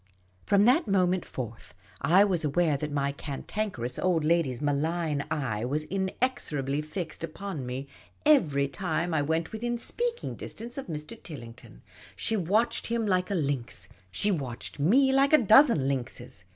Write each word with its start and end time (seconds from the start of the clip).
From 0.47 0.65
that 0.65 0.87
moment 0.87 1.25
forth, 1.25 1.75
I 2.01 2.23
was 2.23 2.43
aware 2.43 2.75
that 2.75 2.91
my 2.91 3.11
Cantanker 3.13 3.85
ous 3.85 3.99
Old 3.99 4.23
lyady's 4.25 4.59
malign 4.59 5.23
eye 5.29 5.63
was 5.63 5.83
inexorably 5.83 6.81
fixed 6.81 7.23
upon 7.23 7.67
me 7.67 7.85
every 8.25 8.67
time 8.67 9.13
I 9.13 9.21
went 9.21 9.51
within 9.51 9.77
speaking 9.77 10.33
distance 10.33 10.75
of 10.75 10.87
Mr. 10.87 11.21
Tilling 11.21 11.53
ton, 11.53 11.83
She 12.15 12.35
watched 12.35 12.87
him 12.87 13.05
like 13.05 13.29
a 13.29 13.35
lynx. 13.35 13.89
She 14.09 14.31
watched 14.31 14.79
fne 14.81 15.13
like 15.13 15.33
a 15.33 15.37
dozen 15.37 15.87
lynxes. 15.87 16.45